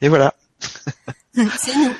[0.00, 0.34] Et voilà.
[1.34, 1.94] C'est nous.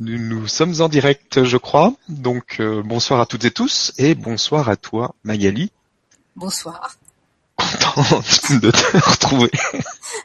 [0.00, 0.18] nous.
[0.18, 1.92] Nous sommes en direct, je crois.
[2.08, 5.70] Donc euh, bonsoir à toutes et tous et bonsoir à toi, Magali.
[6.36, 6.96] Bonsoir.
[7.56, 9.50] Content de te retrouver.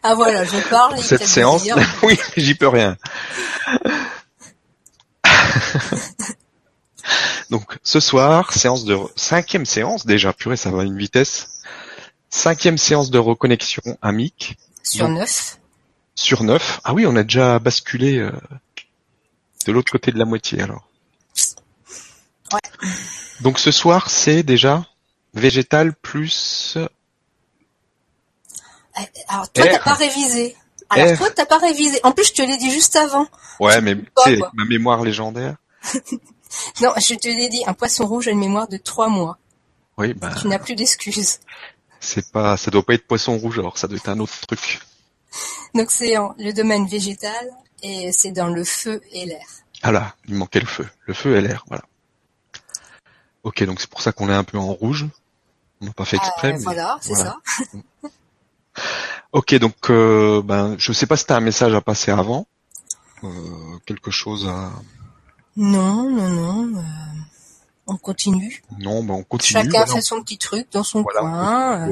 [0.02, 0.98] Ah voilà, je parle.
[1.00, 1.68] Cette séance,
[2.04, 2.98] oui, j'y peux rien.
[7.50, 11.62] Donc ce soir, séance de cinquième séance déjà, purée, ça va à une vitesse.
[12.30, 14.58] Cinquième séance de reconnexion amique.
[14.84, 15.58] Sur neuf.
[16.16, 16.80] Sur neuf.
[16.84, 18.32] Ah oui, on a déjà basculé euh,
[19.66, 20.88] de l'autre côté de la moitié alors.
[22.54, 22.60] Ouais.
[23.42, 24.86] Donc ce soir, c'est déjà
[25.34, 26.78] végétal plus.
[28.98, 30.56] Eh, Alors toi, t'as pas révisé.
[30.90, 31.18] Alors R.
[31.18, 32.00] toi, t'as pas révisé.
[32.04, 33.28] En plus, je te l'ai dit juste avant.
[33.60, 35.56] Ouais, mais tu sais, avec ma mémoire légendaire.
[36.82, 37.64] Non, je te l'ai dit.
[37.68, 39.38] Un poisson rouge a une mémoire de trois mois.
[39.98, 41.40] Oui, bah Tu n'as plus d'excuses.
[42.00, 44.80] c'est pas, ça doit pas être poisson rouge, alors ça doit être un autre truc.
[45.74, 47.50] Donc c'est en- le domaine végétal
[47.84, 49.46] et c'est dans le feu et l'air.
[49.84, 51.84] Ah là, il manquait le feu, le feu et l'air, voilà.
[53.44, 55.06] Ok, donc c'est pour ça qu'on est un peu en rouge.
[55.82, 56.50] On n'a pas fait exprès.
[56.50, 57.38] Euh, mais voilà, c'est voilà.
[57.46, 57.78] ça.
[59.32, 62.48] Ok, donc euh, ben je sais pas si t'as un message à passer avant,
[63.24, 63.30] euh,
[63.86, 64.72] quelque chose à.
[65.58, 66.30] Non, non,
[66.66, 66.84] non.
[67.88, 68.64] On continue.
[68.80, 69.60] Non, ben on continue.
[69.60, 71.88] Chacun Voilà, fait son petit truc dans son Voilà, coin.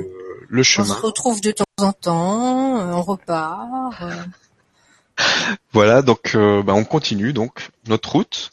[0.50, 0.88] le on chemin.
[0.96, 2.78] se retrouve de temps en temps.
[2.80, 4.02] euh, on repart.
[4.02, 4.24] euh,
[5.74, 8.52] Voilà, donc euh, ben, on continue donc notre route.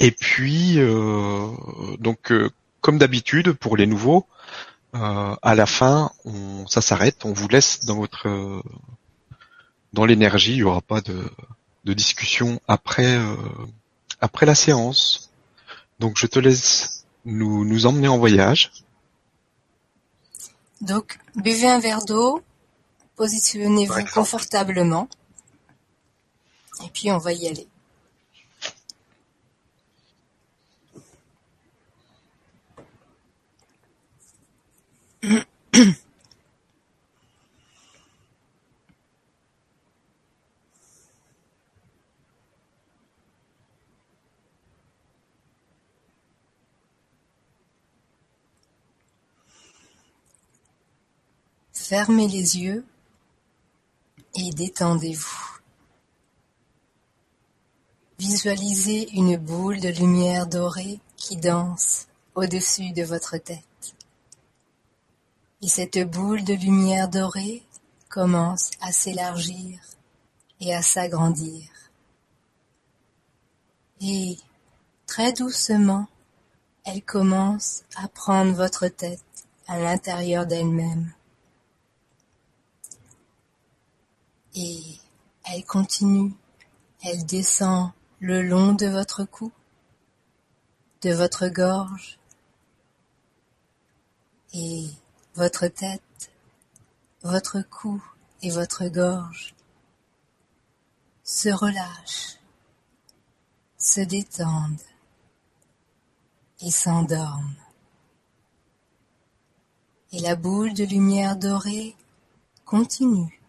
[0.00, 1.48] Et puis euh,
[1.98, 4.26] donc euh, comme d'habitude pour les nouveaux,
[4.94, 8.62] à la fin on, ça s'arrête, on vous laisse dans votre
[9.94, 11.24] dans l'énergie, il y aura pas de,
[11.84, 13.18] de discussion après
[14.20, 15.30] après la séance.
[16.02, 18.72] Donc je te laisse nous nous emmener en voyage.
[20.80, 22.42] Donc, buvez un verre d'eau,
[23.14, 25.08] positionnez-vous confortablement,
[26.84, 27.68] et puis on va y aller.
[51.82, 52.86] Fermez les yeux
[54.36, 55.58] et détendez-vous.
[58.20, 62.06] Visualisez une boule de lumière dorée qui danse
[62.36, 63.96] au-dessus de votre tête.
[65.60, 67.64] Et cette boule de lumière dorée
[68.08, 69.80] commence à s'élargir
[70.60, 71.68] et à s'agrandir.
[74.00, 74.38] Et
[75.08, 76.06] très doucement,
[76.84, 79.24] elle commence à prendre votre tête
[79.66, 81.12] à l'intérieur d'elle-même.
[84.54, 84.82] Et
[85.44, 86.32] elle continue,
[87.02, 89.50] elle descend le long de votre cou,
[91.02, 92.18] de votre gorge,
[94.54, 94.86] et
[95.34, 96.30] votre tête,
[97.22, 98.02] votre cou
[98.42, 99.54] et votre gorge
[101.24, 102.38] se relâchent,
[103.78, 104.80] se détendent
[106.60, 107.56] et s'endorment.
[110.12, 111.96] Et la boule de lumière dorée
[112.66, 113.41] continue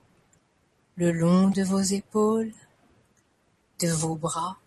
[0.95, 2.53] le long de vos épaules,
[3.79, 4.57] de vos bras,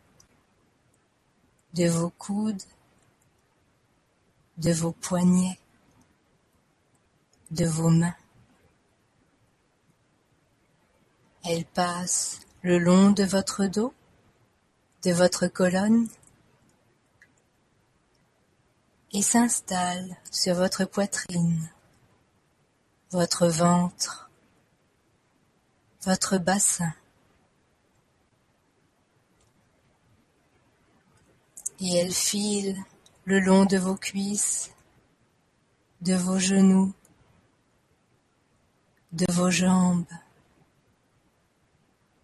[1.75, 2.63] de vos coudes,
[4.59, 5.59] de vos poignets,
[7.51, 8.17] de vos mains.
[11.45, 13.95] Elle passe le long de votre dos,
[15.05, 16.09] de votre colonne,
[19.13, 21.71] et s'installe sur votre poitrine,
[23.13, 24.26] votre ventre,
[26.07, 26.95] votre bassin.
[31.81, 32.77] Et elle file
[33.25, 34.71] le long de vos cuisses,
[36.01, 36.95] de vos genoux,
[39.13, 40.07] de vos jambes,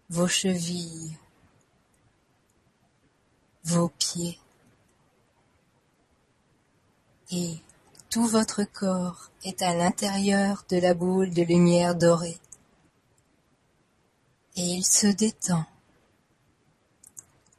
[0.09, 1.17] vos chevilles,
[3.65, 4.39] vos pieds.
[7.31, 7.57] Et
[8.09, 12.39] tout votre corps est à l'intérieur de la boule de lumière dorée
[14.55, 15.65] et il se détend,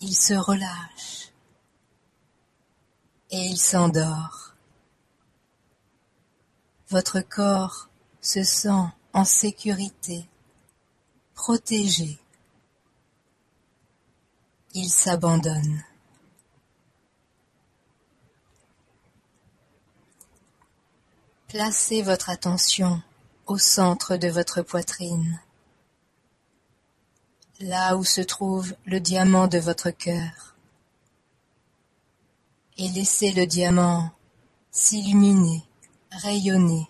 [0.00, 1.32] il se relâche
[3.30, 4.54] et il s'endort.
[6.88, 7.88] Votre corps
[8.20, 10.28] se sent en sécurité,
[11.34, 12.18] protégé.
[14.74, 15.84] Il s'abandonne.
[21.48, 23.00] Placez votre attention
[23.46, 25.40] au centre de votre poitrine
[27.60, 30.56] là où se trouve le diamant de votre cœur,
[32.76, 34.10] et laissez le diamant
[34.70, 35.62] s'illuminer,
[36.10, 36.88] rayonner.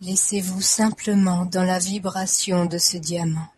[0.00, 3.48] Laissez-vous simplement dans la vibration de ce diamant.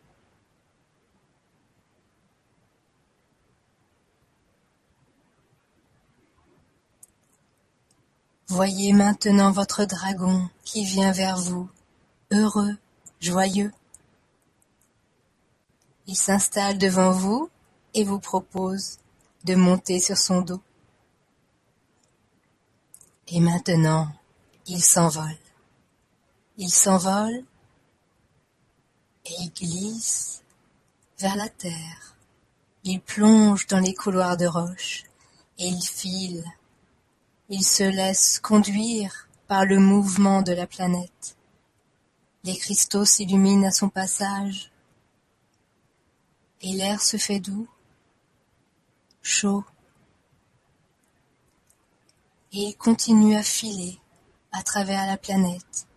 [8.50, 11.70] Voyez maintenant votre dragon qui vient vers vous,
[12.32, 12.76] heureux,
[13.20, 13.70] joyeux.
[16.08, 17.49] Il s'installe devant vous
[17.94, 18.99] et vous propose
[19.44, 20.61] de monter sur son dos.
[23.29, 24.08] Et maintenant,
[24.67, 25.38] il s'envole.
[26.56, 27.44] Il s'envole
[29.26, 30.43] et il glisse
[31.20, 32.17] vers la terre.
[32.82, 35.05] Il plonge dans les couloirs de roche
[35.56, 36.44] et il file
[37.52, 41.37] il se laisse conduire par le mouvement de la planète.
[42.44, 44.70] Les cristaux s'illuminent à son passage,
[46.62, 47.69] et l'air se fait doux,
[49.20, 49.64] chaud,
[52.52, 53.99] et il continue à filer
[54.53, 55.88] à travers la planète.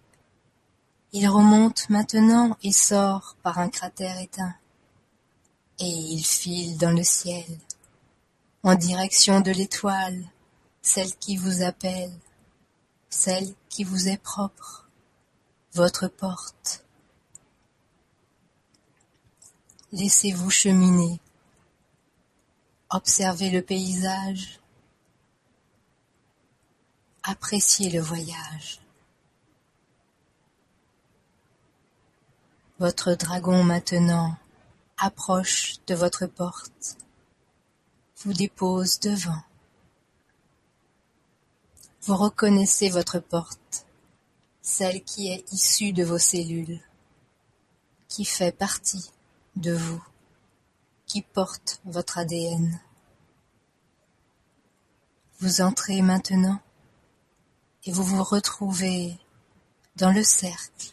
[1.12, 4.56] Il remonte maintenant et sort par un cratère éteint,
[5.78, 7.46] et il file dans le ciel,
[8.64, 10.24] en direction de l'étoile
[10.84, 12.12] celle qui vous appelle,
[13.10, 14.88] celle qui vous est propre,
[15.74, 16.84] votre porte.
[19.94, 21.20] Laissez-vous cheminer,
[22.90, 24.60] observez le paysage,
[27.24, 28.82] appréciez le voyage.
[32.80, 34.36] Votre dragon maintenant
[34.98, 36.98] approche de votre porte,
[38.18, 39.44] vous dépose devant.
[42.06, 43.86] Vous reconnaissez votre porte,
[44.62, 46.82] celle qui est issue de vos cellules,
[48.10, 49.10] qui fait partie
[49.56, 50.04] de vous,
[51.06, 52.78] qui porte votre ADN.
[55.40, 56.60] Vous entrez maintenant
[57.86, 59.18] et vous vous retrouvez
[59.96, 60.92] dans le cercle,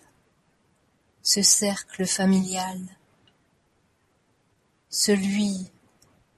[1.25, 2.79] ce cercle familial,
[4.91, 5.73] celui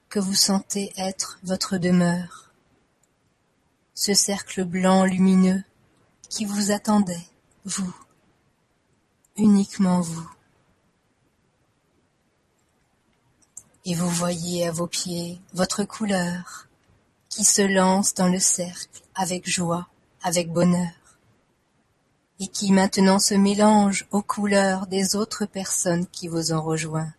[0.09, 2.52] que vous sentez être votre demeure
[3.93, 5.63] ce cercle blanc lumineux
[6.29, 7.27] qui vous attendait,
[7.65, 7.93] vous,
[9.37, 10.29] uniquement vous.
[13.85, 16.67] Et vous voyez à vos pieds votre couleur
[17.29, 19.87] qui se lance dans le cercle avec joie,
[20.21, 20.91] avec bonheur,
[22.39, 27.13] et qui maintenant se mélange aux couleurs des autres personnes qui vous ont rejoint.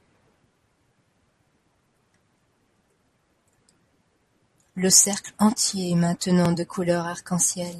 [4.76, 7.76] Le cercle entier maintenant de couleur arc-en-ciel.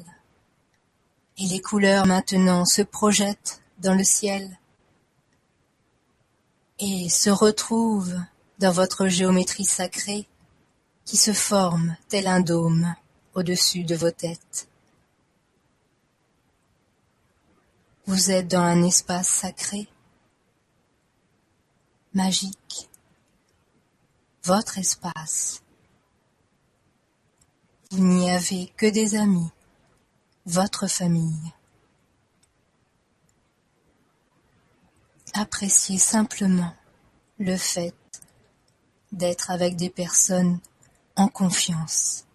[1.37, 4.57] Et les couleurs maintenant se projettent dans le ciel
[6.79, 8.17] et se retrouvent
[8.59, 10.27] dans votre géométrie sacrée
[11.03, 12.95] qui se forme tel un dôme
[13.33, 14.69] au-dessus de vos têtes.
[18.07, 19.89] Vous êtes dans un espace sacré,
[22.13, 22.89] magique,
[24.43, 25.64] votre espace
[27.91, 29.49] vous n'y avez que des amis,
[30.45, 31.53] votre famille.
[35.33, 36.73] Appréciez simplement
[37.39, 37.93] le fait
[39.11, 40.59] d'être avec des personnes
[41.15, 42.25] en confiance.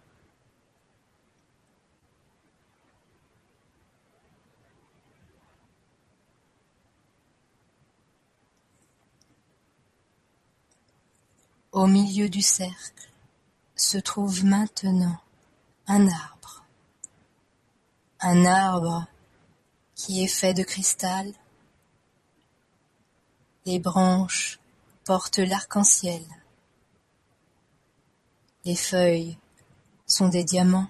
[11.71, 13.09] Au milieu du cercle
[13.75, 15.17] se trouve maintenant
[15.87, 16.63] un arbre.
[18.19, 19.07] Un arbre
[19.95, 21.33] qui est fait de cristal.
[23.65, 24.59] Les branches
[25.05, 26.23] portent l'arc-en-ciel.
[28.65, 29.37] Les feuilles
[30.05, 30.89] sont des diamants.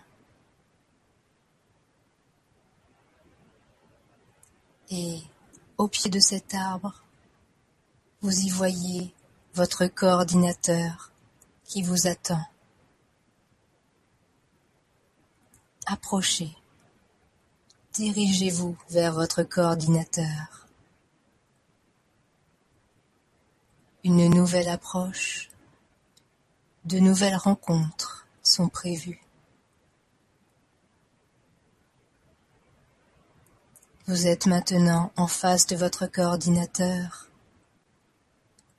[4.90, 5.22] Et
[5.78, 7.02] au pied de cet arbre,
[8.22, 9.14] vous y voyez
[9.54, 11.12] votre coordinateur
[11.64, 12.46] qui vous attend.
[15.94, 16.56] Approchez.
[17.92, 20.66] Dirigez-vous vers votre coordinateur.
[24.06, 25.50] Une nouvelle approche,
[26.86, 29.22] de nouvelles rencontres sont prévues.
[34.08, 37.28] Vous êtes maintenant en face de votre coordinateur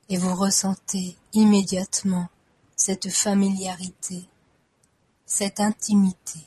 [0.09, 2.31] et vous ressentez immédiatement
[2.75, 4.31] cette familiarité,
[5.27, 6.47] cette intimité.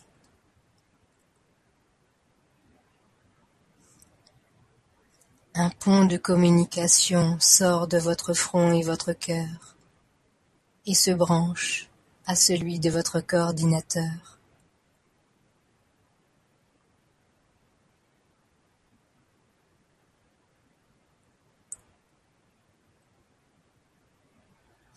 [5.57, 9.77] Un pont de communication sort de votre front et votre cœur
[10.85, 11.88] et se branche
[12.25, 14.38] à celui de votre coordinateur.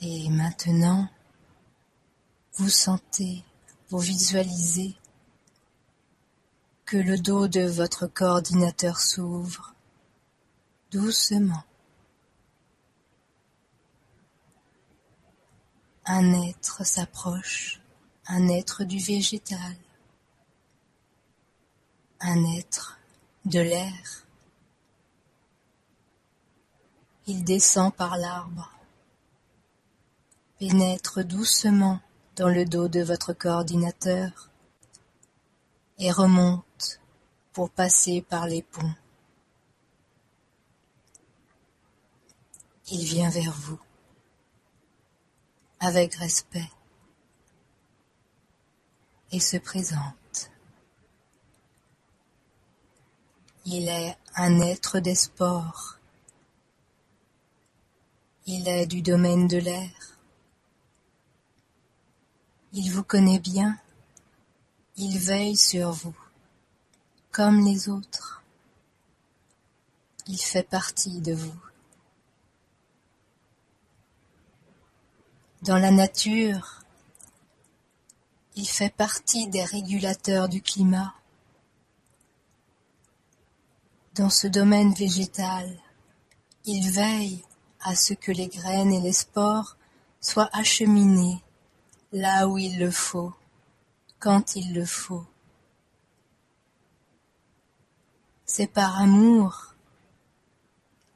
[0.00, 1.09] Et maintenant,
[2.55, 3.45] vous sentez,
[3.91, 4.97] vous visualisez
[6.85, 9.77] que le dos de votre coordinateur s'ouvre
[10.90, 11.64] doucement.
[16.07, 17.80] Un être s'approche,
[18.26, 19.76] un être du végétal,
[22.21, 22.99] un être
[23.45, 24.26] de l'air.
[27.26, 28.73] Il descend par l'arbre,
[30.59, 32.00] pénètre doucement
[32.37, 34.49] dans le dos de votre coordinateur
[35.99, 37.00] et remonte
[37.52, 38.95] pour passer par les ponts.
[42.90, 43.78] Il vient vers vous
[45.78, 46.71] avec respect
[49.30, 50.50] et se présente.
[53.66, 55.99] Il est un être des sports.
[58.47, 59.90] Il est du domaine de l'air.
[62.73, 63.78] Il vous connaît bien.
[64.97, 66.16] Il veille sur vous,
[67.33, 68.42] comme les autres.
[70.26, 71.68] Il fait partie de vous.
[75.62, 76.85] Dans la nature,
[78.55, 81.12] il fait partie des régulateurs du climat.
[84.15, 85.69] Dans ce domaine végétal,
[86.65, 87.43] il veille
[87.81, 89.77] à ce que les graines et les spores
[90.21, 91.43] soient acheminées
[92.12, 93.35] là où il le faut,
[94.21, 95.27] quand il le faut.
[98.47, 99.75] C'est par amour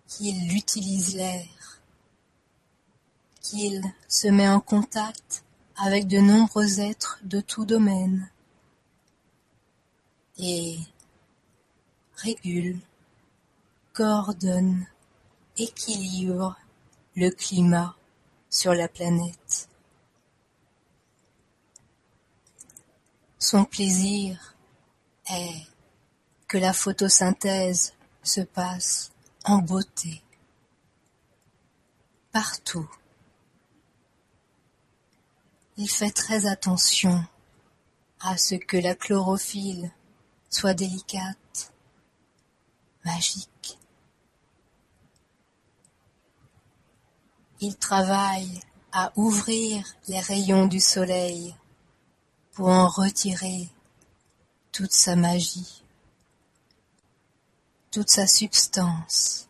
[0.08, 1.62] qu'il utilise l'air
[3.52, 5.44] qu'il se met en contact
[5.76, 8.30] avec de nombreux êtres de tout domaine
[10.38, 10.78] et
[12.16, 12.80] régule,
[13.92, 14.87] coordonne,
[15.59, 16.56] équilibre
[17.14, 17.94] le climat
[18.49, 19.68] sur la planète.
[23.38, 24.56] Son plaisir
[25.30, 25.66] est
[26.49, 27.92] que la photosynthèse
[28.23, 29.12] se passe
[29.44, 30.23] en beauté
[32.32, 32.88] partout
[35.82, 37.24] il fait très attention
[38.20, 39.90] à ce que la chlorophylle
[40.48, 41.72] soit délicate,
[43.04, 43.80] magique.
[47.58, 48.60] Il travaille
[48.92, 51.56] à ouvrir les rayons du soleil
[52.52, 53.68] pour en retirer
[54.70, 55.82] toute sa magie,
[57.90, 59.48] toute sa substance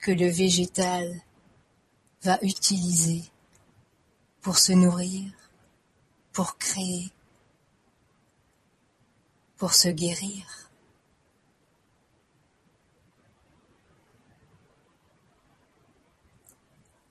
[0.00, 1.22] que le végétal
[2.22, 3.24] va utiliser
[4.42, 5.32] pour se nourrir,
[6.36, 7.10] pour créer,
[9.56, 10.70] pour se guérir.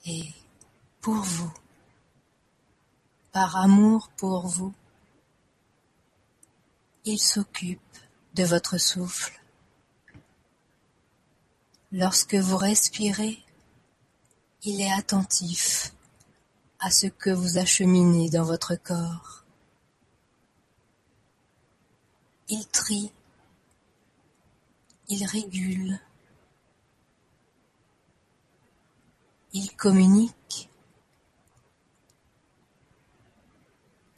[0.05, 0.31] Et
[1.01, 1.51] pour vous,
[3.31, 4.75] par amour pour vous,
[7.05, 7.97] il s'occupe
[8.35, 9.41] de votre souffle.
[11.91, 13.43] Lorsque vous respirez,
[14.61, 15.95] il est attentif
[16.85, 19.43] à ce que vous acheminez dans votre corps.
[22.47, 23.11] Il trie,
[25.09, 25.99] il régule,
[29.51, 30.69] il communique.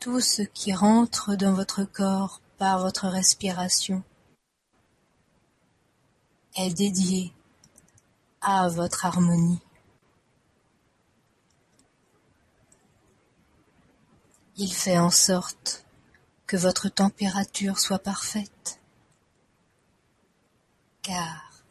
[0.02, 4.04] Tout ce qui rentre dans votre corps par votre respiration
[6.58, 7.32] est dédié
[8.42, 9.62] à votre harmonie.
[14.60, 15.86] Il fait en sorte
[16.48, 18.80] que votre température soit parfaite,
[21.04, 21.64] car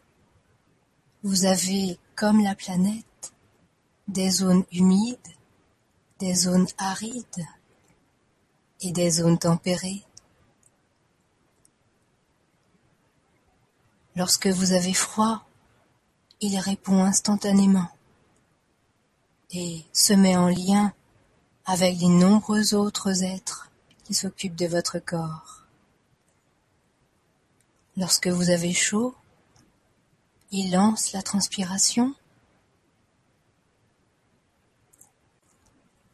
[1.25, 3.33] vous avez, comme la planète,
[4.07, 5.19] des zones humides,
[6.21, 7.47] des zones arides
[8.81, 10.05] et des zones tempérées.
[14.15, 15.45] Lorsque vous avez froid,
[16.41, 17.91] il répond instantanément
[19.51, 20.93] et se met en lien
[21.67, 23.71] avec les nombreux autres êtres
[24.05, 25.63] qui s'occupent de votre corps.
[27.97, 29.15] Lorsque vous avez chaud,
[30.53, 32.15] il lance la transpiration.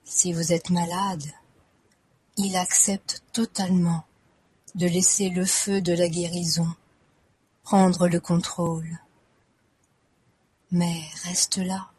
[0.04, 1.25] Si vous êtes malade,
[2.37, 4.04] il accepte totalement
[4.75, 6.68] de laisser le feu de la guérison
[7.62, 8.99] prendre le contrôle
[10.73, 11.90] mais reste là.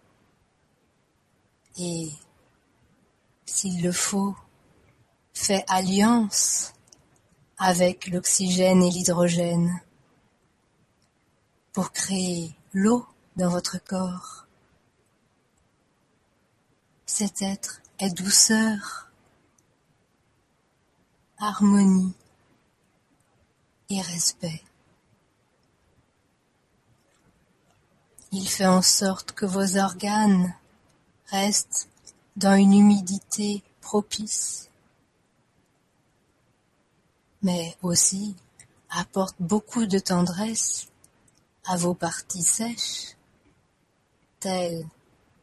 [1.77, 2.09] Et,
[3.53, 4.35] s'il le faut,
[5.31, 6.73] fais alliance
[7.59, 9.79] avec l'oxygène et l'hydrogène
[11.71, 13.05] pour créer l'eau
[13.35, 14.47] dans votre corps.
[17.05, 19.11] Cet être est douceur,
[21.37, 22.15] harmonie
[23.91, 24.63] et respect.
[28.31, 30.55] Il fait en sorte que vos organes
[31.27, 31.87] restent
[32.35, 34.69] dans une humidité propice,
[37.41, 38.35] mais aussi
[38.89, 40.87] apporte beaucoup de tendresse
[41.65, 43.15] à vos parties sèches,
[44.39, 44.85] telles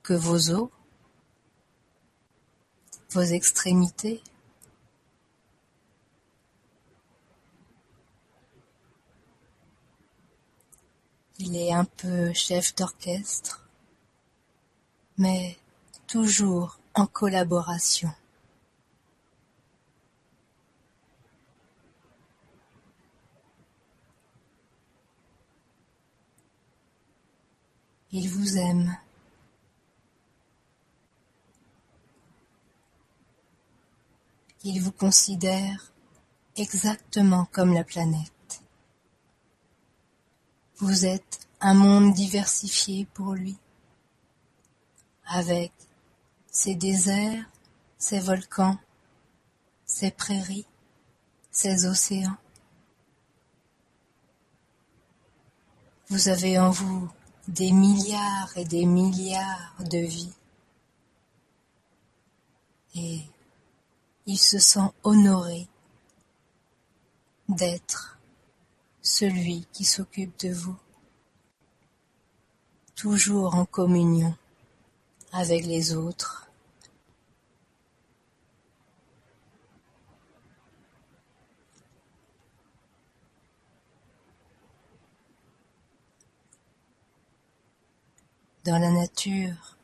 [0.03, 0.69] que vos os,
[3.11, 4.23] vos extrémités,
[11.43, 13.67] Il est un peu chef d'orchestre,
[15.17, 15.57] mais
[16.07, 18.13] toujours collaboration.
[28.13, 28.97] Il vous aime.
[34.65, 35.93] Il vous considère
[36.57, 38.63] exactement comme la planète.
[40.79, 43.57] Vous êtes un monde diversifié pour lui,
[45.27, 45.73] avec
[46.51, 47.45] ses déserts,
[47.97, 48.79] ses volcans,
[49.87, 50.67] ses prairies,
[51.51, 52.37] ses océans.
[56.09, 57.09] Vous avez en vous
[57.47, 60.33] des milliards et des milliards de vies.
[62.97, 63.21] Et
[64.27, 65.69] il se sent honoré
[67.49, 68.19] d'être
[69.03, 70.77] celui qui s'occupe de vous,
[72.97, 74.37] toujours en communion
[75.33, 76.49] avec les autres.
[88.65, 89.77] Dans la nature,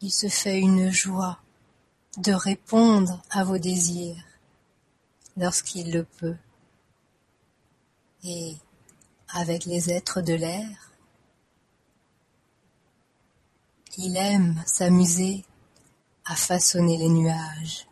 [0.00, 1.38] il se fait une joie
[2.18, 4.22] de répondre à vos désirs
[5.36, 6.36] lorsqu'il le peut
[8.24, 8.56] et
[9.28, 10.85] avec les êtres de l'air.
[13.98, 15.42] Il aime s'amuser
[16.26, 17.86] à façonner les nuages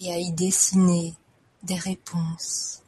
[0.00, 1.14] et à y dessiner
[1.62, 2.82] des réponses.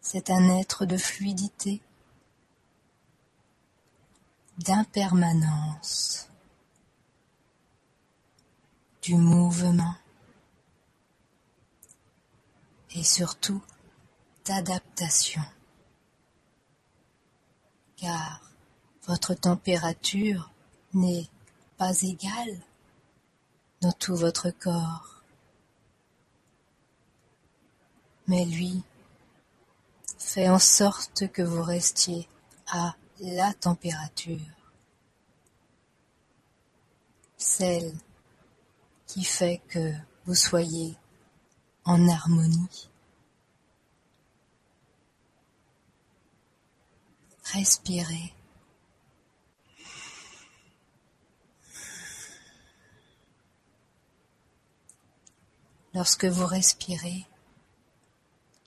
[0.00, 1.80] C'est un être de fluidité,
[4.56, 6.28] d'impermanence
[9.02, 9.94] du mouvement
[12.98, 13.62] et surtout
[14.44, 15.42] d'adaptation.
[17.96, 18.40] Car
[19.06, 20.50] votre température
[20.94, 21.28] n'est
[21.76, 22.60] pas égale
[23.80, 25.22] dans tout votre corps.
[28.26, 28.82] Mais lui
[30.18, 32.28] fait en sorte que vous restiez
[32.66, 34.40] à la température,
[37.36, 37.94] celle
[39.06, 39.92] qui fait que
[40.26, 40.96] vous soyez
[41.84, 42.87] en harmonie.
[47.52, 48.32] Respirez.
[55.94, 57.26] Lorsque vous respirez,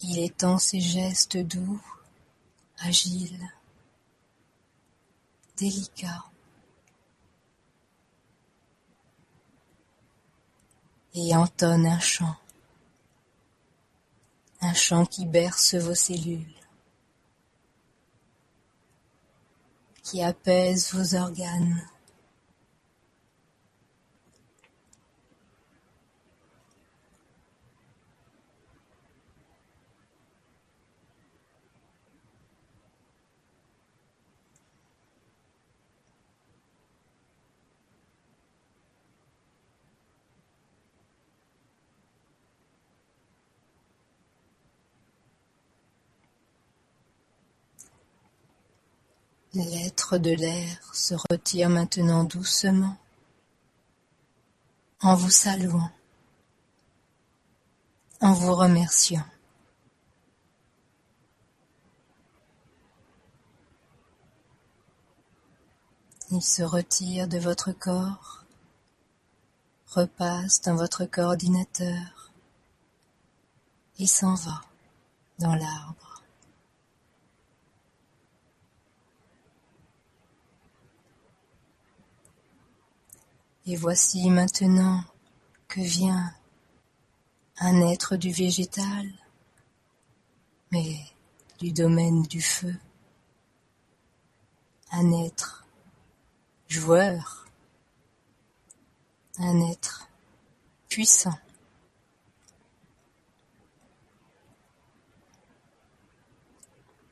[0.01, 1.81] il étend ses gestes doux,
[2.79, 3.47] agiles,
[5.57, 6.31] délicats.
[11.13, 12.35] et entonne un chant,
[14.61, 16.60] un chant qui berce vos cellules,
[20.11, 21.90] qui apaise vos organes.
[49.53, 52.95] L'être de l'air se retire maintenant doucement,
[55.01, 55.91] en vous saluant,
[58.21, 59.25] en vous remerciant.
[66.29, 68.45] Il se retire de votre corps,
[69.87, 72.31] repasse dans votre coordinateur
[73.99, 74.61] et s'en va
[75.39, 76.10] dans l'arbre.
[83.67, 85.03] Et voici maintenant
[85.67, 86.33] que vient
[87.59, 89.07] un être du végétal,
[90.71, 90.97] mais
[91.59, 92.75] du domaine du feu,
[94.91, 95.63] un être
[96.67, 97.45] joueur,
[99.37, 100.09] un être
[100.89, 101.37] puissant.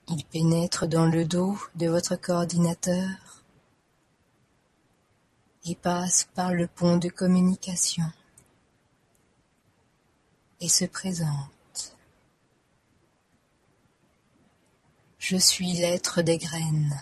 [0.08, 3.29] Il pénètre dans le dos de votre coordinateur
[5.70, 8.12] et passe par le pont de communication
[10.62, 11.96] et se présente.
[15.20, 17.00] Je suis l'être des graines.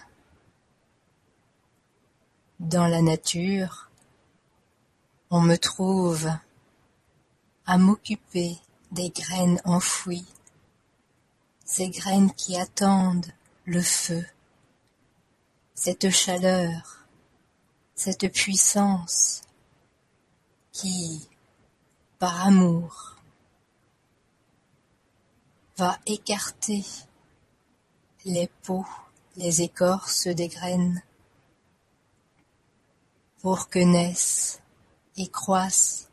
[2.60, 3.90] Dans la nature,
[5.30, 6.30] on me trouve
[7.66, 8.58] à m'occuper
[8.92, 10.28] des graines enfouies,
[11.64, 13.32] ces graines qui attendent
[13.64, 14.26] le feu,
[15.74, 16.97] cette chaleur,
[17.98, 19.42] cette puissance
[20.72, 21.28] qui,
[22.20, 23.16] par amour,
[25.78, 26.86] va écarter
[28.24, 28.86] les peaux,
[29.36, 31.02] les écorces des graines
[33.42, 34.62] pour que naissent
[35.18, 36.10] et croissent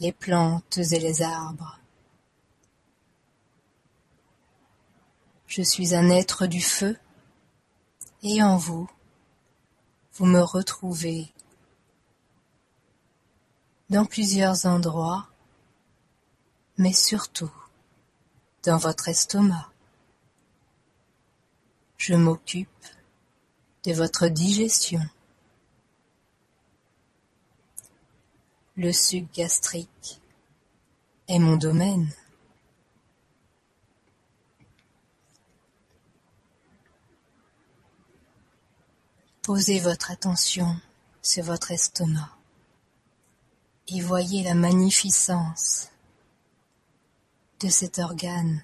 [0.00, 1.78] les plantes et les arbres.
[5.46, 6.98] Je suis un être du feu,
[8.22, 8.88] et en vous,
[10.18, 11.32] vous me retrouvez
[13.88, 15.28] dans plusieurs endroits,
[16.76, 17.52] mais surtout
[18.64, 19.70] dans votre estomac.
[21.98, 22.68] Je m'occupe
[23.84, 25.02] de votre digestion.
[28.76, 30.20] Le suc gastrique
[31.28, 32.12] est mon domaine.
[39.48, 40.78] Posez votre attention
[41.22, 42.36] sur votre estomac.
[43.86, 45.88] Et voyez la magnificence
[47.60, 48.62] de cet organe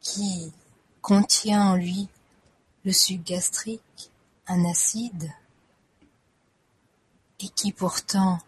[0.00, 0.52] qui
[1.00, 2.08] contient en lui
[2.84, 4.10] le suc gastrique,
[4.48, 5.32] un acide,
[7.38, 8.40] et qui pourtant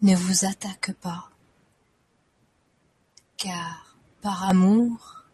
[0.00, 1.28] ne vous attaque pas,
[3.36, 5.24] car par amour,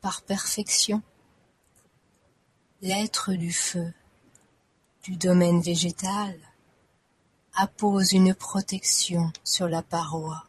[0.00, 1.02] par perfection,
[2.80, 3.92] l'être du feu,
[5.04, 6.34] du domaine végétal,
[7.54, 10.44] appose une protection sur la paroi.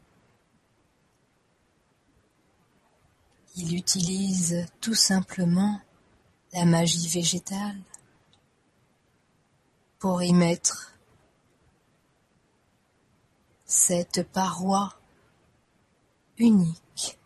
[3.57, 5.81] Il utilise tout simplement
[6.53, 7.77] la magie végétale
[9.99, 10.93] pour y mettre
[13.65, 14.93] cette paroi
[16.37, 17.19] unique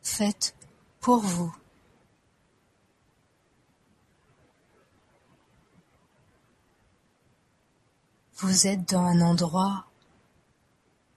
[0.00, 0.54] faite
[1.00, 1.54] pour vous.
[8.36, 9.86] Vous êtes dans un endroit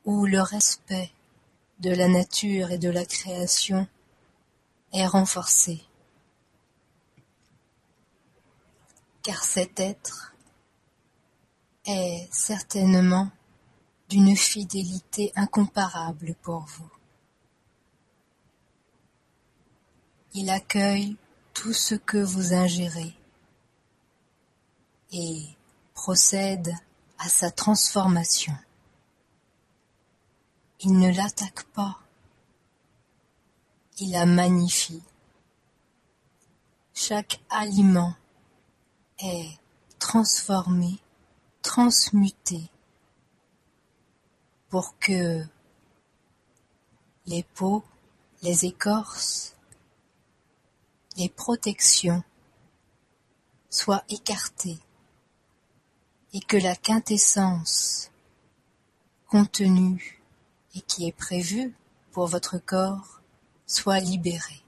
[0.05, 1.11] où le respect
[1.79, 3.87] de la nature et de la création
[4.93, 5.83] est renforcé.
[9.23, 10.35] Car cet être
[11.85, 13.31] est certainement
[14.09, 16.91] d'une fidélité incomparable pour vous.
[20.35, 21.17] Il accueille
[21.55, 23.15] tout ce que vous ingérez
[25.11, 25.41] et
[25.95, 26.75] procède
[27.19, 28.53] à sa transformation.
[30.81, 31.99] Il ne l'attaque pas,
[33.99, 35.01] il la magnifie.
[36.93, 38.15] Chaque aliment
[39.19, 39.57] est
[39.99, 40.99] transformé
[41.67, 42.71] transmuter
[44.69, 45.43] pour que
[47.25, 47.83] les peaux,
[48.41, 49.55] les écorces,
[51.17, 52.23] les protections
[53.69, 54.79] soient écartées
[56.33, 58.11] et que la quintessence
[59.27, 60.21] contenue
[60.75, 61.73] et qui est prévue
[62.11, 63.21] pour votre corps
[63.65, 64.63] soit libérée.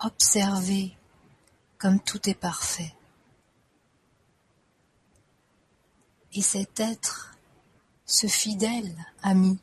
[0.00, 0.96] Observez
[1.78, 2.94] comme tout est parfait.
[6.32, 7.34] Et cet être,
[8.04, 9.58] ce fidèle ami,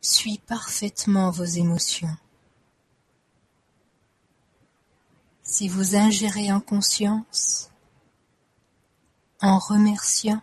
[0.00, 2.16] suit parfaitement vos émotions.
[5.50, 7.70] Si vous ingérez en conscience,
[9.40, 10.42] en remerciant,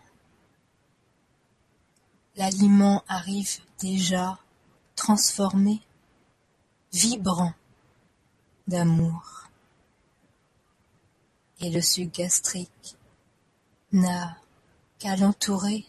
[2.34, 4.40] l'aliment arrive déjà
[4.96, 5.80] transformé,
[6.92, 7.54] vibrant
[8.66, 9.48] d'amour.
[11.60, 12.96] et le suc gastrique
[13.92, 14.36] n'a
[14.98, 15.86] qu'à l'entourer,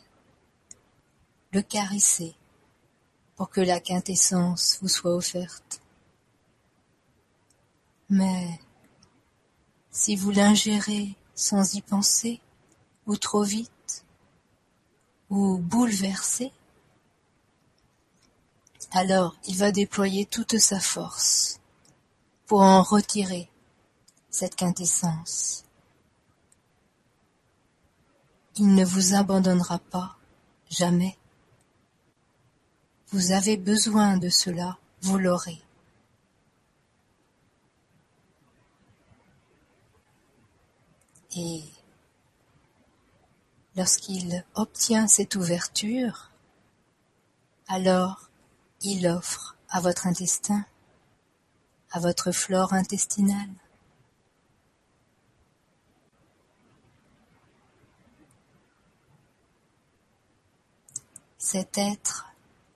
[1.52, 2.36] le caresser
[3.36, 5.82] pour que la quintessence vous soit offerte.
[8.10, 8.62] Mais
[9.98, 12.40] si vous l'ingérez sans y penser,
[13.08, 14.06] ou trop vite,
[15.32, 16.52] ou bouleversé,
[18.92, 21.60] alors il va déployer toute sa force
[22.46, 23.50] pour en retirer
[24.30, 25.66] cette quintessence.
[28.58, 30.16] Il ne vous abandonnera pas,
[30.70, 31.18] jamais.
[33.08, 35.60] Vous avez besoin de cela, vous l'aurez.
[41.40, 41.62] Et
[43.76, 46.32] lorsqu'il obtient cette ouverture,
[47.68, 48.32] alors
[48.82, 50.66] il offre à votre intestin,
[51.92, 53.52] à votre flore intestinale,
[61.38, 62.34] cet être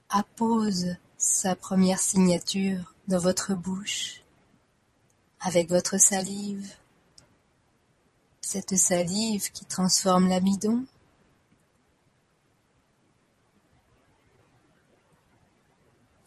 [0.09, 4.21] appose sa première signature dans votre bouche
[5.39, 6.71] avec votre salive,
[8.51, 10.85] cette salive qui transforme l'amidon.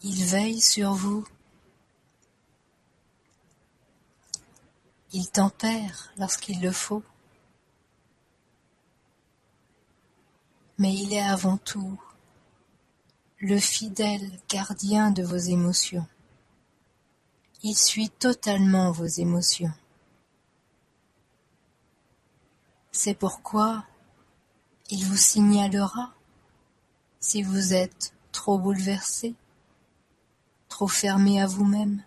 [0.01, 1.23] Il veille sur vous.
[5.13, 7.03] Il tempère lorsqu'il le faut.
[10.79, 12.01] Mais il est avant tout
[13.37, 16.07] le fidèle gardien de vos émotions.
[17.61, 19.73] Il suit totalement vos émotions.
[22.97, 23.83] C'est pourquoi
[24.89, 26.13] il vous signalera
[27.19, 29.35] si vous êtes trop bouleversé,
[30.69, 32.01] trop fermé à vous-même.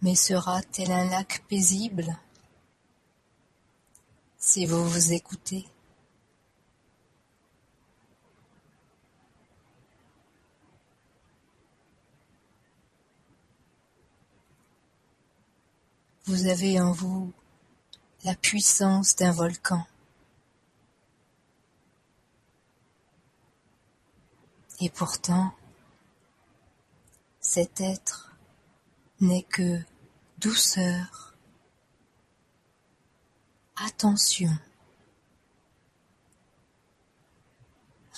[0.00, 2.16] Mais sera tel un lac paisible
[4.38, 5.66] si vous vous écoutez?
[16.26, 17.32] Vous avez en vous
[18.24, 19.86] la puissance d'un volcan.
[24.80, 25.54] Et pourtant,
[27.40, 28.32] cet être
[29.20, 29.78] n'est que
[30.38, 31.34] douceur,
[33.76, 34.56] attention,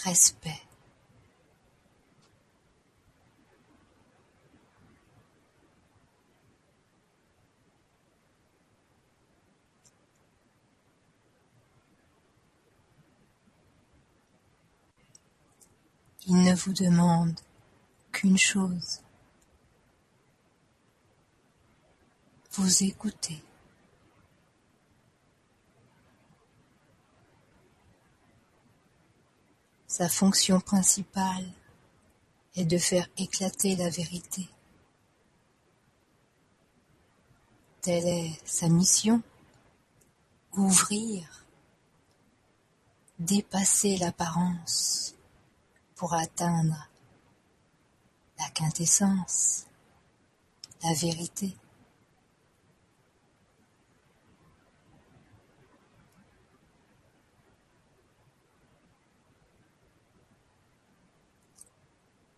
[0.04, 0.65] respect.
[16.28, 17.38] Il ne vous demande
[18.10, 19.00] qu'une chose,
[22.50, 23.40] vous écoutez.
[29.86, 31.46] Sa fonction principale
[32.56, 34.48] est de faire éclater la vérité.
[37.82, 39.22] Telle est sa mission,
[40.54, 41.46] ouvrir,
[43.20, 45.15] dépasser l'apparence
[45.96, 46.88] pour atteindre
[48.38, 49.66] la quintessence,
[50.82, 51.56] la vérité.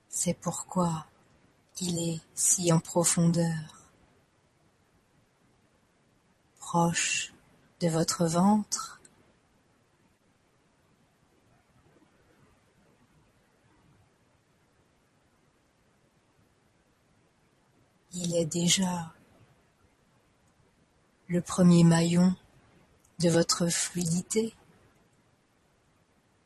[0.09, 1.07] C'est pourquoi
[1.81, 3.89] il est si en profondeur,
[6.59, 7.33] proche
[7.81, 8.98] de votre ventre,
[18.21, 19.15] il est déjà
[21.29, 22.35] le premier maillon
[23.21, 24.55] de votre fluidité,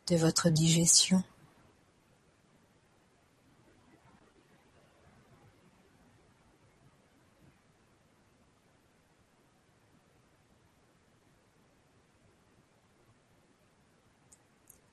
[0.09, 1.25] de votre digestion.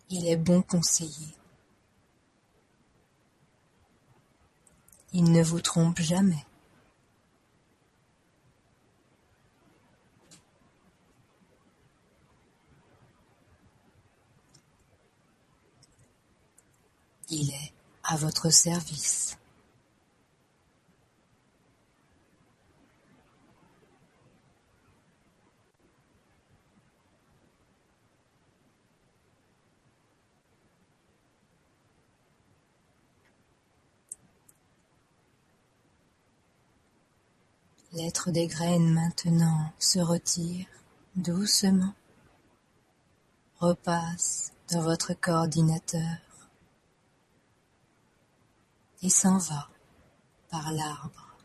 [0.09, 1.35] Il est bon conseiller.
[5.11, 6.45] Il ne vous trompe jamais.
[17.31, 19.37] Il est à votre service.
[37.93, 40.65] L'être des graines maintenant se retire
[41.15, 41.93] doucement,
[43.59, 46.28] repasse dans votre coordinateur
[49.01, 49.69] et s'en va
[50.49, 51.37] par l'arbre.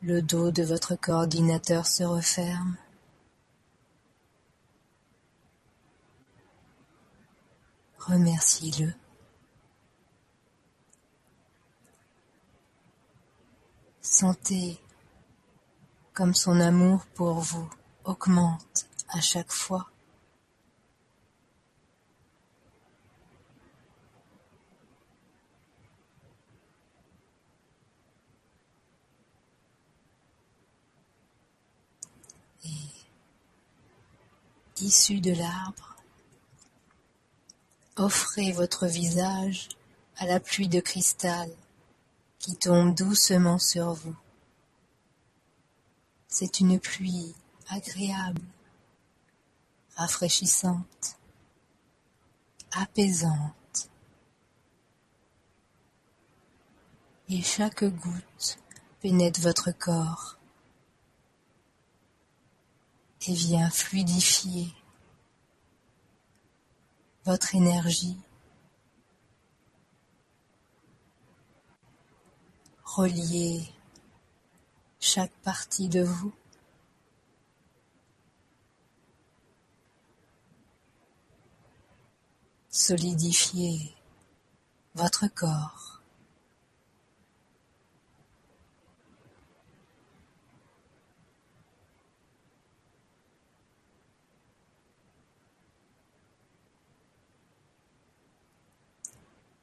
[0.00, 2.76] Le dos de votre coordinateur se referme.
[7.98, 8.92] Remercie-le.
[14.00, 14.80] Sentez
[16.14, 17.70] comme son amour pour vous
[18.04, 19.91] augmente à chaque fois.
[34.82, 35.96] Issu de l'arbre,
[37.96, 39.68] offrez votre visage
[40.16, 41.48] à la pluie de cristal
[42.38, 44.16] qui tombe doucement sur vous.
[46.26, 47.34] C'est une pluie
[47.68, 48.42] agréable,
[49.96, 51.16] rafraîchissante,
[52.72, 53.90] apaisante.
[57.28, 58.58] Et chaque goutte
[59.00, 60.38] pénètre votre corps
[63.26, 64.68] et vient fluidifier
[67.24, 68.16] votre énergie
[72.96, 73.62] relier
[75.00, 76.32] chaque partie de vous.
[82.68, 83.94] Solidifier
[84.94, 85.91] votre corps.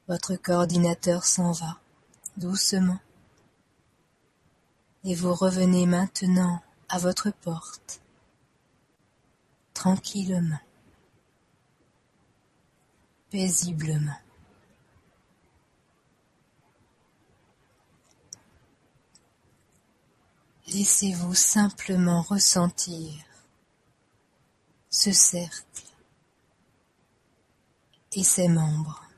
[0.09, 1.79] Votre coordinateur s'en va
[2.35, 2.97] doucement
[5.03, 8.01] et vous revenez maintenant à votre porte,
[9.75, 10.57] tranquillement,
[13.29, 14.17] paisiblement.
[20.69, 23.13] Laissez-vous simplement ressentir
[24.89, 25.83] ce cercle
[28.13, 29.08] et ses membres.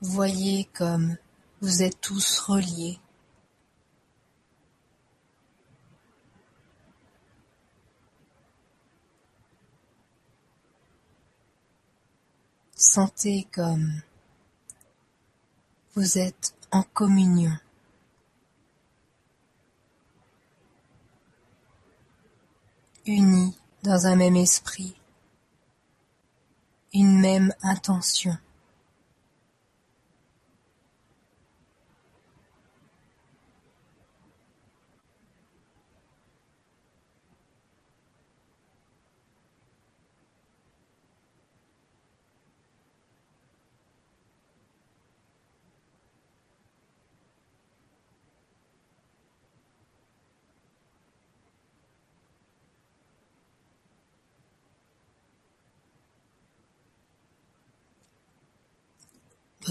[0.00, 1.16] Voyez comme
[1.60, 3.00] vous êtes tous reliés.
[12.76, 14.02] Sentez comme
[15.96, 17.58] vous êtes en communion.
[23.04, 24.94] Unis dans un même esprit,
[26.94, 28.38] une même intention.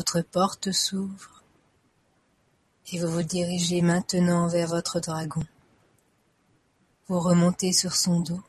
[0.08, 1.44] Votre porte s'ouvre
[2.94, 5.44] et vous vous dirigez maintenant vers votre dragon.
[7.10, 8.42] Vous remontez sur son dos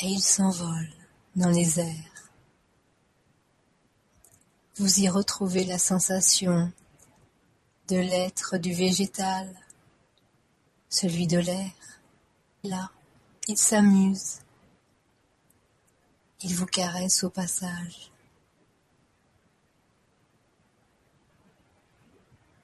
[0.00, 0.90] et il s'envole
[1.36, 2.30] dans les airs.
[4.76, 6.70] Vous y retrouvez la sensation
[7.88, 9.48] de l'être du végétal,
[10.90, 11.72] celui de l'air.
[12.62, 12.90] Là,
[13.48, 14.40] il s'amuse.
[16.42, 18.10] Il vous caresse au passage.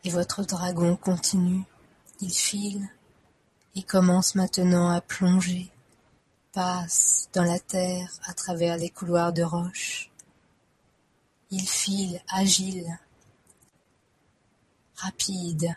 [0.05, 1.65] Et votre dragon continue,
[2.21, 2.89] il file
[3.75, 5.71] et commence maintenant à plonger,
[6.53, 10.11] passe dans la terre à travers les couloirs de roches.
[11.51, 12.99] Il file agile,
[14.97, 15.77] rapide.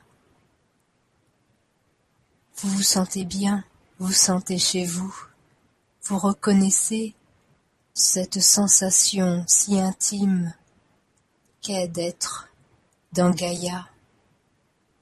[2.58, 3.66] Vous vous sentez bien,
[4.00, 5.14] vous sentez chez vous,
[6.04, 7.14] vous reconnaissez
[7.94, 10.54] cette sensation si intime
[11.62, 12.50] qu'est d'être
[13.12, 13.88] dans Gaïa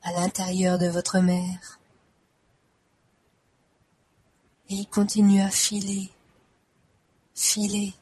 [0.04, 1.80] à l'intérieur de votre mère.
[4.70, 6.10] Et il continue à filer,
[7.36, 7.94] filer.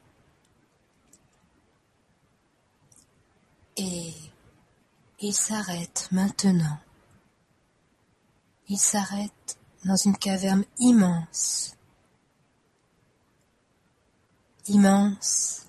[3.77, 4.13] Et
[5.19, 6.79] il s'arrête maintenant.
[8.67, 11.75] Il s'arrête dans une caverne immense.
[14.67, 15.65] Immense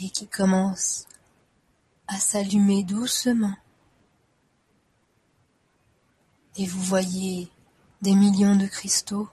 [0.00, 1.06] et qui commence
[2.06, 3.54] à s'allumer doucement.
[6.56, 7.50] Et vous voyez
[8.02, 9.28] des millions de cristaux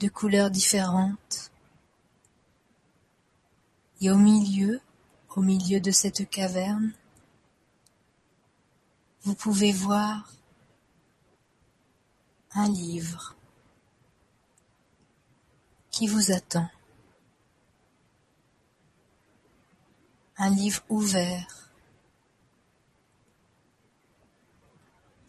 [0.00, 1.50] de couleurs différentes.
[4.00, 4.80] Et au milieu,
[5.34, 6.92] au milieu de cette caverne,
[9.22, 10.30] vous pouvez voir
[12.52, 13.34] un livre
[15.90, 16.68] qui vous attend.
[20.36, 21.63] Un livre ouvert.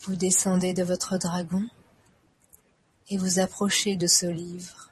[0.07, 1.67] Vous descendez de votre dragon
[3.09, 4.91] et vous approchez de ce livre.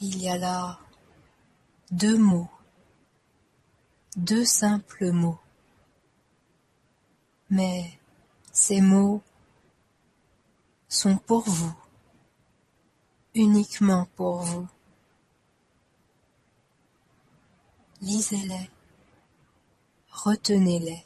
[0.00, 0.78] Il y a là
[1.90, 2.48] deux mots,
[4.16, 5.40] deux simples mots.
[7.50, 7.98] Mais
[8.52, 9.22] ces mots
[10.88, 11.74] sont pour vous,
[13.34, 14.68] uniquement pour vous.
[18.02, 18.70] Lisez-les,
[20.16, 21.04] retenez-les.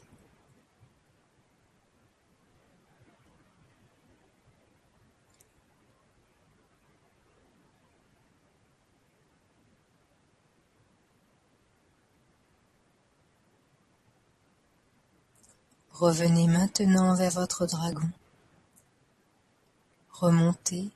[15.91, 18.09] Revenez maintenant vers votre dragon.
[20.13, 20.89] Remontez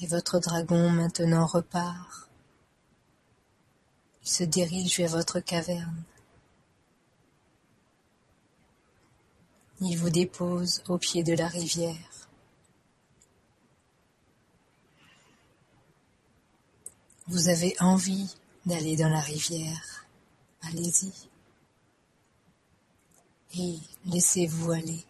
[0.00, 2.28] et votre dragon maintenant repart.
[4.24, 6.02] Il se dirige vers votre caverne.
[9.80, 12.28] Il vous dépose au pied de la rivière.
[17.28, 20.06] Vous avez envie d'aller dans la rivière.
[20.62, 21.12] Allez-y
[23.58, 25.04] et laissez-vous aller.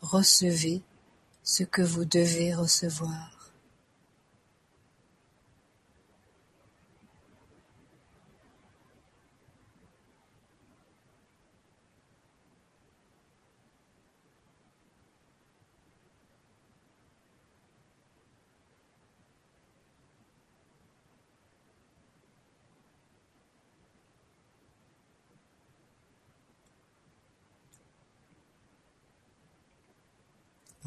[0.00, 0.82] Recevez
[1.42, 3.36] ce que vous devez recevoir.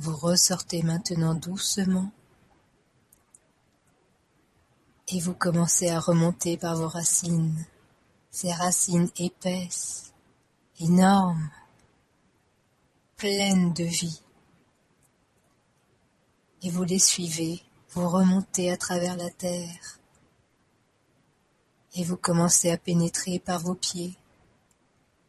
[0.02, 2.12] Vous ressortez maintenant doucement.
[5.08, 7.66] Et vous commencez à remonter par vos racines,
[8.30, 10.14] ces racines épaisses,
[10.80, 11.50] énormes,
[13.18, 14.22] pleines de vie.
[16.62, 20.00] Et vous les suivez, vous remontez à travers la terre.
[21.96, 24.16] Et vous commencez à pénétrer par vos pieds,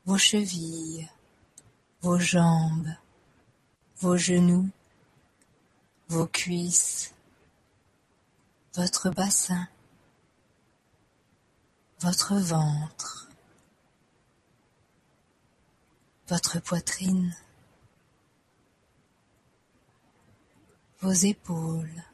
[0.05, 1.09] vos chevilles,
[2.03, 2.95] vos jambes,
[3.99, 4.69] vos genoux,
[6.11, 7.15] vos cuisses,
[8.75, 9.69] votre bassin,
[12.01, 13.29] votre ventre,
[16.27, 17.33] votre poitrine,
[21.01, 22.05] vos épaules,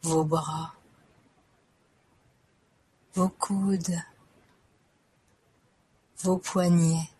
[0.00, 0.72] vos bras,
[3.12, 4.02] vos coudes,
[6.22, 7.10] vos poignets,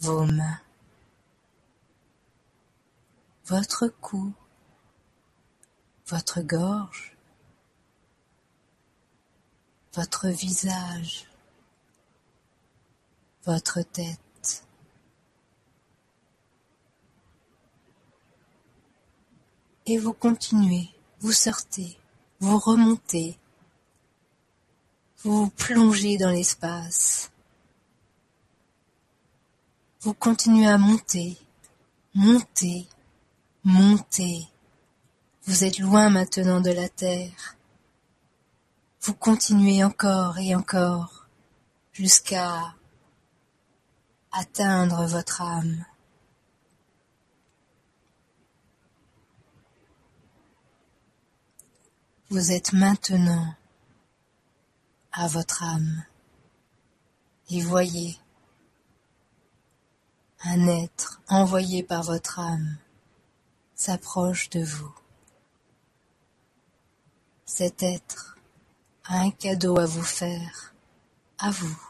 [0.00, 0.60] vos mains,
[3.50, 4.32] votre cou,
[6.06, 7.16] votre gorge,
[9.92, 11.26] votre visage,
[13.44, 14.64] votre tête.
[19.86, 20.88] Et vous continuez,
[21.18, 21.98] vous sortez,
[22.38, 23.36] vous remontez,
[25.24, 27.32] vous plongez dans l'espace.
[30.02, 31.36] Vous continuez à monter,
[32.14, 32.86] monter,
[33.64, 34.48] monter.
[35.44, 37.56] Vous êtes loin maintenant de la terre.
[39.02, 41.26] Vous continuez encore et encore
[41.92, 42.74] jusqu'à
[44.32, 45.84] atteindre votre âme.
[52.28, 53.54] Vous êtes maintenant
[55.12, 56.04] à votre âme
[57.50, 58.16] et voyez
[60.44, 62.78] un être envoyé par votre âme
[63.80, 64.94] s'approche de vous.
[67.46, 68.36] Cet être
[69.04, 70.74] a un cadeau à vous faire,
[71.38, 71.80] à vous.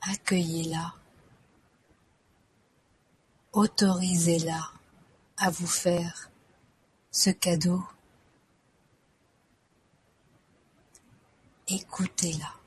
[0.00, 0.94] Accueillez-la,
[3.52, 4.72] autorisez-la
[5.36, 6.28] à vous faire
[7.12, 7.84] ce cadeau.
[11.68, 12.65] Écoutez-la.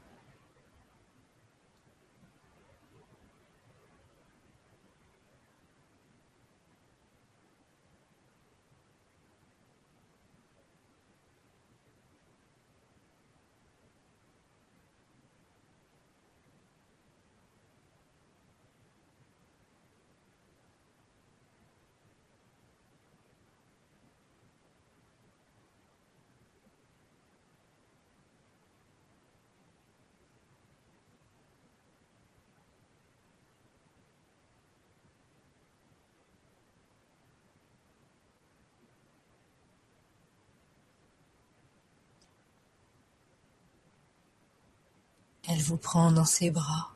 [45.52, 46.92] Elle vous prend dans ses bras,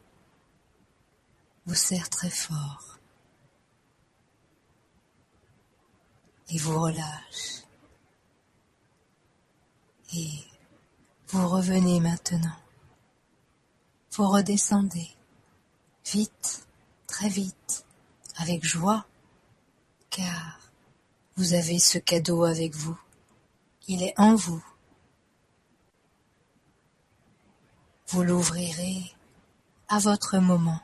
[1.66, 3.00] vous serre très fort
[6.50, 7.64] et vous relâche.
[10.14, 10.30] Et
[11.30, 12.56] vous revenez maintenant.
[14.12, 15.10] Vous redescendez
[16.06, 16.68] vite,
[17.08, 17.88] très vite,
[18.36, 19.08] avec joie,
[20.12, 20.60] car
[21.38, 23.00] vous avez ce cadeau avec vous.
[23.88, 24.64] Il est en vous.
[28.14, 29.12] Vous l'ouvrirez
[29.88, 30.80] à votre moment,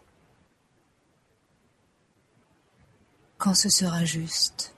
[3.38, 4.74] quand ce sera juste.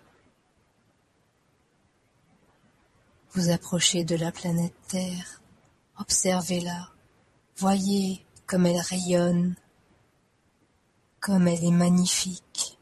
[3.32, 5.42] Vous approchez de la planète Terre,
[5.98, 6.90] observez-la,
[7.56, 9.56] voyez comme elle rayonne,
[11.22, 12.78] comme elle est magnifique.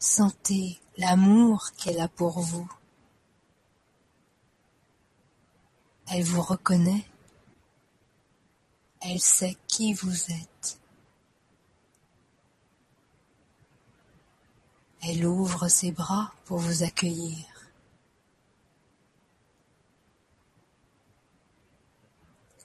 [0.00, 2.68] Sentez l'amour qu'elle a pour vous.
[6.08, 7.04] Elle vous reconnaît
[9.08, 10.80] elle sait qui vous êtes.
[15.02, 17.46] Elle ouvre ses bras pour vous accueillir.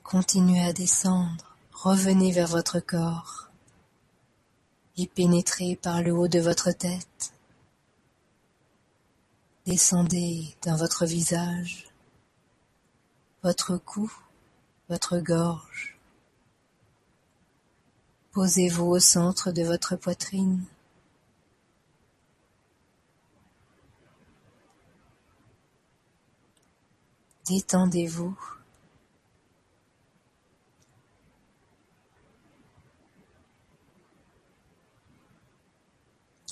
[0.04, 3.50] Continuez à descendre, revenez vers votre corps
[4.98, 7.34] et pénétrez par le haut de votre tête.
[9.68, 11.88] Descendez dans votre visage,
[13.44, 14.12] votre cou,
[14.90, 16.01] votre gorge.
[18.32, 20.64] Posez-vous au centre de votre poitrine.
[27.46, 28.38] Détendez-vous.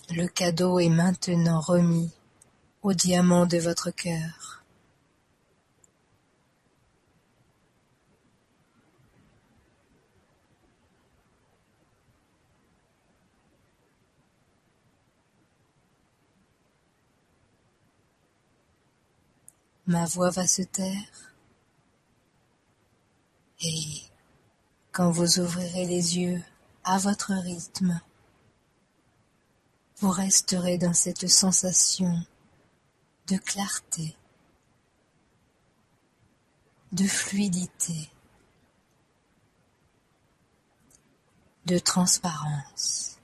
[0.10, 2.12] Le cadeau est maintenant remis
[2.82, 4.59] au diamant de votre cœur.
[19.90, 21.34] Ma voix va se taire.
[23.62, 24.04] Et
[24.92, 26.44] quand vous ouvrirez les yeux
[26.84, 28.00] à votre rythme,
[29.98, 32.24] vous resterez dans cette sensation
[33.28, 34.16] de clarté,
[36.92, 38.12] de fluidité,
[41.66, 43.19] de transparence.